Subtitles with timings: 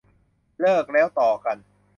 [0.59, 1.57] เลิกแล้วต่อกัน